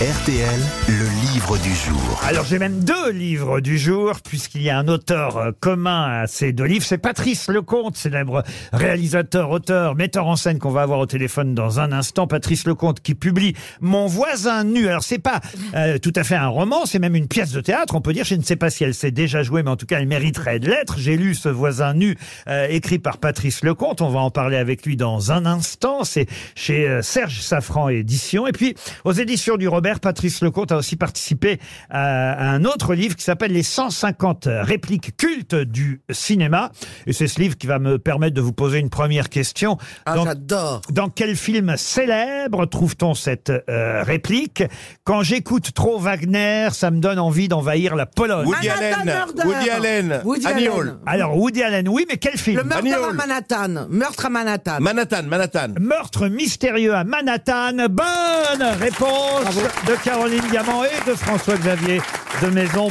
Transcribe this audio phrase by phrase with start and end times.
[0.00, 2.20] RTL, le livre du jour.
[2.26, 6.26] Alors j'ai même deux livres du jour, puisqu'il y a un auteur euh, commun à
[6.26, 6.86] ces deux livres.
[6.86, 8.42] C'est Patrice Lecomte, célèbre
[8.72, 12.26] réalisateur, auteur, metteur en scène qu'on va avoir au téléphone dans un instant.
[12.26, 14.88] Patrice Lecomte qui publie Mon voisin nu.
[14.88, 15.42] Alors c'est pas
[15.74, 18.24] euh, tout à fait un roman, c'est même une pièce de théâtre, on peut dire.
[18.24, 20.60] Je ne sais pas si elle s'est déjà jouée, mais en tout cas elle mériterait
[20.60, 20.98] de l'être.
[20.98, 22.16] J'ai lu ce voisin nu
[22.48, 24.00] euh, écrit par Patrice Lecomte.
[24.00, 26.04] On va en parler avec lui dans un instant.
[26.04, 28.46] C'est chez euh, Serge Safran Éditions.
[28.46, 28.74] Et puis
[29.04, 31.58] aux éditions du Robert, Patrice Lecomte a aussi participé
[31.90, 36.70] à, un autre livre qui s'appelle Les 150 répliques cultes du cinéma.
[37.06, 39.78] Et c'est ce livre qui va me permettre de vous poser une première question.
[40.06, 40.82] Ah, Dans- j'adore.
[40.90, 44.62] dans quel film célèbre trouve-t-on cette euh, réplique?
[45.04, 48.46] Quand j'écoute trop Wagner, ça me donne envie d'envahir la Pologne.
[48.46, 49.42] Woody Manhattan Allen, Murder.
[49.46, 50.78] Woody Allen, Woody Annie Allen.
[50.78, 50.98] Hall.
[51.06, 52.58] Alors Woody Allen, oui, mais quel film?
[52.58, 53.16] Le meurtre à Hall.
[53.16, 53.86] Manhattan.
[53.88, 54.76] Meurtre à Manhattan.
[54.80, 55.68] Manhattan, Manhattan.
[55.80, 57.72] Meurtre mystérieux à Manhattan.
[57.88, 62.00] Bonne réponse de Caroline Diamant et de François-Xavier
[62.42, 62.88] de Maison.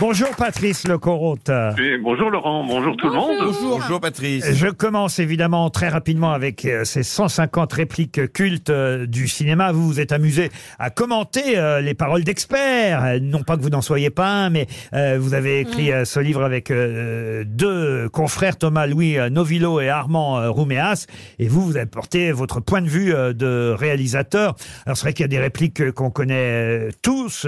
[0.00, 1.48] Bonjour Patrice Lecorote.
[1.78, 3.54] Et bonjour Laurent, bonjour tout le monde.
[3.62, 4.52] Bonjour Patrice.
[4.52, 9.70] Je commence évidemment très rapidement avec euh, ces 150 répliques cultes euh, du cinéma.
[9.70, 13.20] Vous vous êtes amusé à commenter euh, les paroles d'experts.
[13.20, 16.42] Non pas que vous n'en soyez pas un, mais vous avez écrit euh, ce livre
[16.42, 21.06] avec deux confrères, Thomas-Louis euh, Novillo et Armand Rouméas.
[21.38, 24.56] Et vous, vous avez porté votre point de vue de réalisateur.
[24.84, 27.46] Alors c'est vrai qu'il y a des répliques qu'on connaît tous.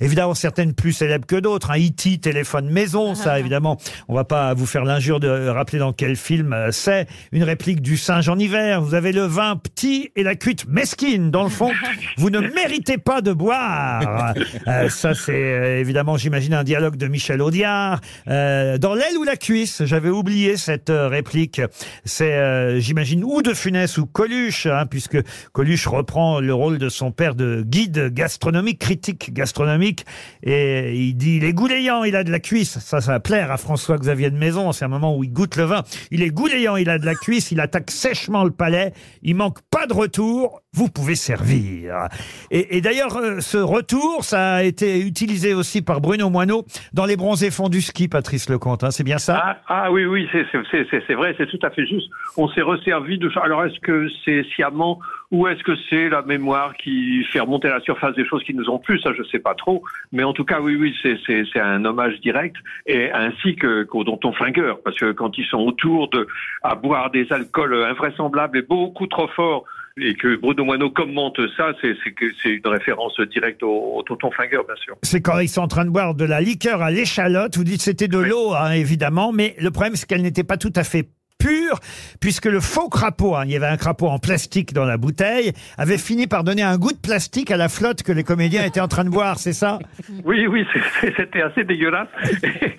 [0.00, 1.61] évidemment, certaines plus célèbres que d'autres.
[1.70, 2.18] Un E.T.
[2.18, 6.52] téléphone maison, ça évidemment, on va pas vous faire l'injure de rappeler dans quel film
[6.52, 7.06] euh, c'est.
[7.30, 8.82] Une réplique du singe en hiver.
[8.82, 11.30] Vous avez le vin petit et la cuite mesquine.
[11.30, 11.70] Dans le fond,
[12.18, 14.34] vous ne méritez pas de boire.
[14.66, 18.00] Euh, ça, c'est euh, évidemment, j'imagine, un dialogue de Michel Audiard.
[18.28, 21.60] Euh, dans l'aile ou la cuisse, j'avais oublié cette réplique.
[22.04, 25.18] C'est, j'imagine, ou de Funès ou Coluche, hein, puisque
[25.52, 30.04] Coluche reprend le rôle de son père de guide gastronomique, critique gastronomique,
[30.42, 32.78] et il dit, il est gouléant, il a de la cuisse.
[32.78, 34.72] Ça, ça va plaire à François-Xavier de Maison.
[34.72, 35.82] C'est un moment où il goûte le vin.
[36.10, 39.60] Il est gouléant, il a de la cuisse, il attaque sèchement le palais, il manque
[39.70, 42.08] pas de retour, vous pouvez servir.
[42.50, 47.16] Et, d'ailleurs, euh, ce retour, ça a été utilisé aussi par Bruno Moineau dans les
[47.16, 49.38] bronzés fonds du ski, Patrice Lecomte, hein, c'est bien ça?
[49.44, 52.08] Ah, ah oui, oui, c'est- vrai, c'est tout à fait juste.
[52.38, 53.40] On s'est resservi de ça.
[53.44, 54.98] Alors est-ce que c'est sciemment
[55.30, 58.54] ou est-ce que c'est la mémoire qui fait remonter à la surface des choses qui
[58.54, 58.98] nous ont plu?
[59.00, 59.82] Ça, je sais pas trop.
[60.10, 62.56] Mais en tout cas, oui, oui, c'est un hommage direct
[62.86, 66.26] et ainsi que qu'au Danton Flingueur, parce que quand ils sont autour de
[66.62, 69.64] à boire des alcools invraisemblables et beaucoup trop forts.
[70.00, 74.02] Et que Bruno Moineau commente ça, c'est c'est que c'est une référence directe au, au
[74.02, 74.96] tonton Flingueur, bien sûr.
[75.02, 77.56] C'est quand ils sont en train de boire de la liqueur à l'échalote.
[77.56, 80.56] Vous dites que c'était de l'eau, hein, évidemment, mais le problème c'est qu'elle n'était pas
[80.56, 81.08] tout à fait
[81.42, 81.80] pure,
[82.20, 85.52] puisque le faux crapaud, hein, il y avait un crapaud en plastique dans la bouteille,
[85.76, 88.80] avait fini par donner un goût de plastique à la flotte que les comédiens étaient
[88.80, 89.78] en train de boire, c'est ça?
[90.24, 92.08] Oui, oui, c'est- c'est- c'était assez dégueulasse.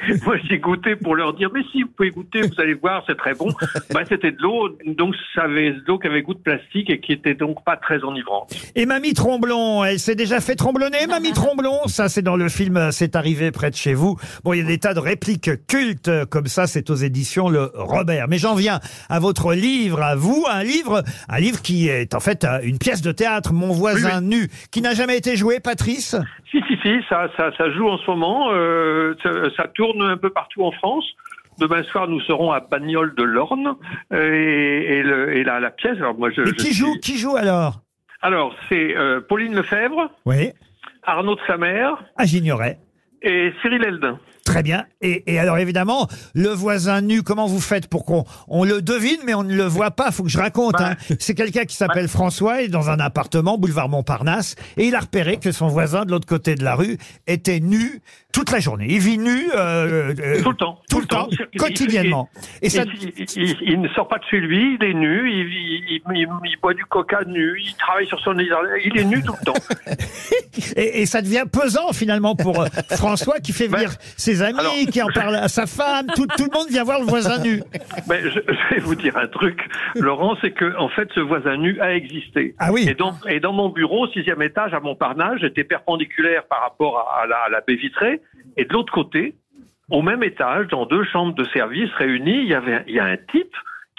[0.09, 3.03] Et moi, j'ai goûté pour leur dire, mais si, vous pouvez goûter, vous allez voir,
[3.07, 3.50] c'est très bon.
[3.94, 7.00] Bah, c'était de l'eau, donc ça avait de l'eau qui avait goût de plastique et
[7.00, 8.53] qui était donc pas très enivrante.
[8.75, 12.78] Et Mamie Tromblon, elle s'est déjà fait tromblonner, Mamie Tromblon Ça, c'est dans le film
[12.78, 14.18] euh, C'est arrivé près de chez vous.
[14.44, 17.50] Bon, il y a des tas de répliques cultes euh, comme ça, c'est aux éditions
[17.50, 18.28] Le Robert.
[18.29, 22.19] Mais j'en viens à votre livre, à vous, un livre, un livre qui est en
[22.19, 26.16] fait euh, une pièce de théâtre, Mon voisin nu, qui n'a jamais été joué, Patrice?
[26.52, 30.18] Si, si, si, ça, ça, ça joue en ce moment, euh, ça, ça tourne un
[30.18, 31.06] peu partout en France.
[31.59, 33.75] Demain soir, nous serons à Bagnoles de l'Orne
[34.12, 35.97] et, et, le- et la, la pièce.
[35.97, 37.81] Alors moi, je, Mais je qui suis- joue Qui joue alors?
[38.22, 40.50] Alors c'est euh, Pauline Lefebvre, Oui.
[41.03, 42.80] Arnaud de sa mère Ah, j'ignorais.
[43.22, 44.18] et Cyril Eldin.
[44.46, 44.86] Très bien.
[45.02, 49.20] Et, et alors évidemment, le voisin nu, comment vous faites pour qu'on on le devine,
[49.26, 50.12] mais on ne le voit pas?
[50.12, 50.74] Faut que je raconte.
[50.74, 50.92] Bah.
[50.92, 51.16] hein.
[51.20, 55.00] C'est quelqu'un qui s'appelle François, il est dans un appartement, boulevard Montparnasse, et il a
[55.00, 58.02] repéré que son voisin de l'autre côté de la rue était nu
[58.34, 58.88] toute la journée.
[58.90, 60.80] Il vit nu euh, euh, Tout le temps.
[60.90, 62.30] tout le temps, Il- quotidiennement.
[62.62, 65.30] Et Et ça, il, il- il ne sort pas de chez lui, il est nu,
[65.32, 69.46] il, il- boit du coca nu, il travaille sur son il est nu tout le
[69.46, 69.53] temps.
[70.76, 74.59] et, et ça devient pesant finalement pour euh, François qui fait venir Ben, ses amis,
[74.59, 76.08] alors- qui en parle à sa femme.
[76.16, 77.62] Tout, tout le monde vient voir le voisin nu.
[78.09, 79.59] Mais je, je vais vous dire un truc,
[79.96, 82.56] Laurent, c'est que en fait ce voisin nu a existé.
[82.59, 82.85] Ah oui.
[82.90, 87.22] Et dans, et dans mon bureau, sixième étage à Montparnasse, j'étais perpendiculaire par rapport à,
[87.24, 88.22] à la, à la baie vitrée,
[88.58, 89.35] et de l'autre côté,
[89.90, 93.06] au même étage, dans deux chambres de service réunies, il y avait il y a
[93.06, 93.53] un type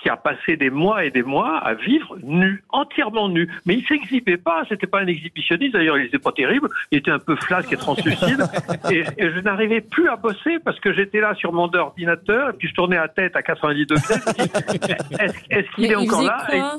[0.05, 3.49] qui a passé des mois et des mois à vivre nu, entièrement nu.
[3.65, 7.11] Mais il s'exhibait pas, c'était pas un exhibitionniste, d'ailleurs il était pas terrible, il était
[7.11, 8.45] un peu flasque et translucide,
[8.91, 12.53] et, et je n'arrivais plus à bosser parce que j'étais là sur mon ordinateur, et
[12.53, 14.15] puis je tournais la tête à 90 degrés,
[15.51, 16.47] est-ce qu'il est encore là?
[16.53, 16.77] Et- quoi?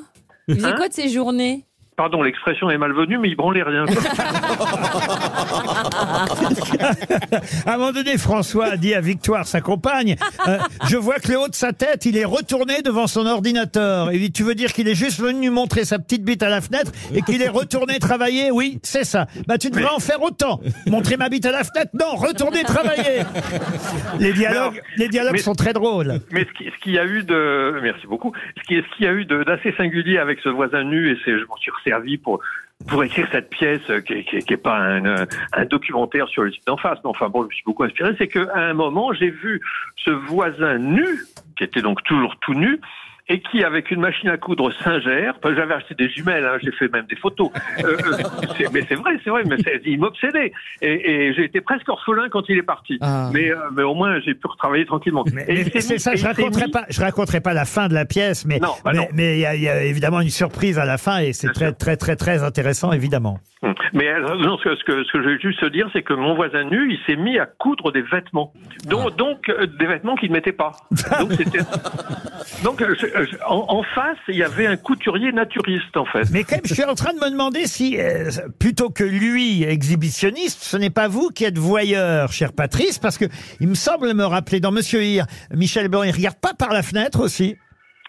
[0.48, 0.74] Il faisait Hein?
[0.77, 1.63] quoi de ses journées?
[1.95, 3.86] Pardon, l'expression est malvenue, mais il branlait rien.
[7.65, 10.15] À un moment donné, François a dit à Victoire, sa compagne,
[10.47, 10.57] euh,
[10.89, 14.12] je vois que le haut de sa tête, il est retourné devant son ordinateur.
[14.12, 16.62] Il dit, tu veux dire qu'il est juste venu montrer sa petite bite à la
[16.62, 18.51] fenêtre et qu'il est retourné travailler?
[18.51, 19.27] Oui, c'est ça.
[19.48, 20.59] Bah, tu devrais en faire autant.
[20.88, 23.24] Montrer ma bite à la fenêtre Non, retourner travailler.
[24.19, 26.19] Les dialogues, les dialogues mais- sont très drôles.
[26.31, 29.06] Mais ce qui- ce qu'il y a eu de, merci beaucoup, ce qui, ce qu'il
[29.06, 31.71] y a eu de- d'assez singulier avec ce voisin nu, et c'est, je m'en suis
[31.86, 32.40] resservi pour
[32.90, 35.64] pour écrire cette pièce euh, qui, est- qui, est- qui est pas un, euh, un
[35.66, 38.28] documentaire sur le site d'en face, mais enfin bon, je me suis beaucoup inspiré, c'est
[38.28, 39.62] qu'à un moment, j'ai vu
[39.96, 41.06] ce voisin nu,
[41.58, 42.82] qui était donc toujours tout nu,
[43.27, 46.72] et qui, avec une machine à coudre Singer, enfin, j'avais acheté des jumelles, hein, j'ai
[46.72, 47.50] fait même des photos.
[47.83, 49.56] Euh, euh, mais c'est vrai, c'est vrai, mais
[49.86, 50.51] il m'obsédait.
[50.81, 52.98] Et, et j'ai été presque orphelin quand il est parti.
[53.01, 53.30] Ah.
[53.33, 55.24] Mais, euh, mais au moins, j'ai pu retravailler tranquillement.
[55.33, 57.94] Mais, Et c'est ça, et je raconterai mis- pas, je raconterai pas la fin de
[57.95, 59.07] la pièce, mais bah mais non.
[59.13, 61.51] mais il y, a- il y a évidemment une surprise à la fin et c'est
[61.51, 63.39] très très très très intéressant évidemment.
[63.63, 63.74] Hum.
[63.94, 66.13] Mais non, ce que, ce que, ce que je veux juste te dire, c'est que
[66.13, 68.54] mon voisin nu, il s'est mis à coudre des vêtements.
[68.86, 70.74] Donc, donc euh, des vêtements qu'il ne mettait pas.
[71.19, 71.60] Donc, c'était-
[72.63, 76.30] donc euh, euh, en face, il y avait un couturier naturiste, en fait.
[76.31, 79.63] Mais quand même, je suis en train de me demander si, euh, plutôt que lui,
[79.63, 83.25] exhibitionniste, ce n'est pas vous qui êtes voyeur, cher Patrice, parce que
[83.59, 86.83] il me semble me rappeler dans Monsieur Hir, Michel Blanc, il regarde pas par la
[86.83, 87.57] fenêtre aussi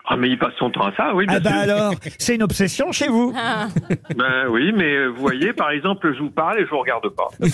[0.09, 1.59] Ah, mais il passe son temps à ça, oui, bien Ah bah sûr.
[1.75, 3.33] alors, c'est une obsession chez vous
[4.17, 7.09] Ben oui, mais euh, vous voyez, par exemple, je vous parle et je vous regarde
[7.09, 7.29] pas.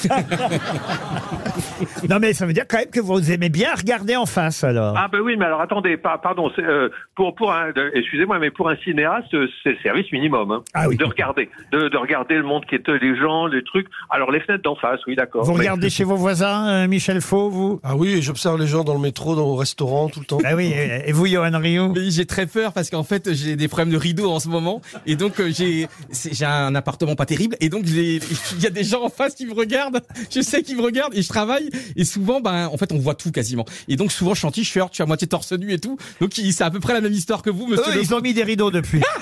[2.08, 4.94] Non mais ça veut dire quand même que vous aimez bien regarder en face alors.
[4.96, 8.38] Ah ben oui, mais alors attendez, pa- pardon, c'est, euh, pour pour un, de- excusez-moi,
[8.38, 10.50] mais pour un cinéaste, euh, c'est le service minimum.
[10.52, 10.96] Hein, Ah oui.
[10.96, 13.86] De regarder, de, de regarder le monde qui est les gens, les trucs.
[14.10, 15.44] Alors les fenêtres d'en face, oui, d'accord.
[15.44, 17.80] Vous Mais- regardez chez vos voisins, euh, Michel Faux, vous?
[17.82, 20.38] Ah oui, j'observe les gens dans le métro, dans, au restaurant, tout le temps.
[20.44, 21.92] Ah oui, et et vous, Johan Rioux?
[21.94, 24.80] Mais J'ai très peur parce qu'en fait j'ai des problèmes de rideaux en ce moment
[25.06, 28.20] et donc euh, j'ai j'ai un appartement pas terrible et donc il
[28.60, 30.00] y a des gens en face qui me regardent.
[30.30, 33.14] Je sais qu'ils me regardent et je travaille et souvent ben en fait on voit
[33.14, 35.72] tout quasiment et donc souvent je suis en t-shirt, je suis à moitié torse nu
[35.72, 35.96] et tout.
[36.20, 37.84] Donc c'est à peu près la même histoire que vous, Monsieur.
[37.90, 39.02] Eux, Le- ils ont mis des rideaux depuis.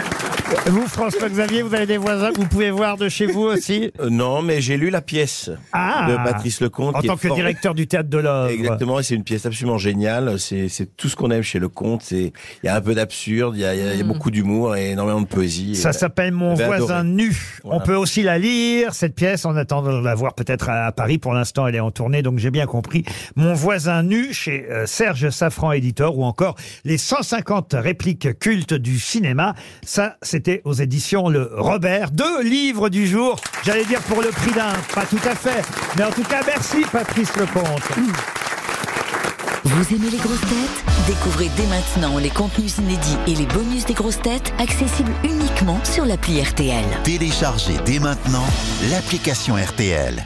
[0.66, 4.08] vous, François-Xavier, vous avez des voisins que vous pouvez voir de chez vous aussi Euh,
[4.10, 6.94] non, mais j'ai lu la pièce Ah de Patrice Lecomte.
[6.96, 8.50] En qui tant est que fort- directeur du théâtre de l'œuvre.
[8.50, 10.38] Exactement, et c'est une pièce absolument géniale.
[10.38, 12.02] C'est c'est tout ce qu'on aime chez Lecomte.
[12.04, 14.02] C'est il y a un peu d'absurde, il y a, il y a- il y
[14.02, 15.74] a beaucoup d'humour et énormément de poésie.
[15.74, 17.08] Ça Et- s'appelle Mon j'avais voisin adoré.
[17.08, 17.36] nu.
[17.64, 17.78] Voilà.
[17.78, 20.92] On peut aussi la lire, cette pièce, en attendant de la voir peut-être à, à
[20.92, 21.18] Paris.
[21.18, 23.04] Pour l'instant, elle est en tournée, donc j'ai bien compris.
[23.34, 26.54] Mon voisin nu chez euh, Serge Safran Éditeur ou encore
[26.84, 29.54] les 150 répliques cultes du cinéma.
[29.84, 30.16] Ça,
[30.50, 32.10] c'était aux éditions Le Robert.
[32.10, 33.36] Deux livres du jour.
[33.64, 34.72] J'allais dire pour le prix d'un.
[34.94, 35.62] Pas tout à fait.
[35.96, 37.82] Mais en tout cas, merci Patrice Lecomte.
[39.64, 40.84] Vous aimez les grosses têtes?
[41.06, 46.04] Découvrez dès maintenant les contenus inédits et les bonus des grosses têtes accessibles uniquement sur
[46.04, 46.84] l'appli RTL.
[47.04, 48.46] Téléchargez dès maintenant
[48.90, 50.24] l'application RTL.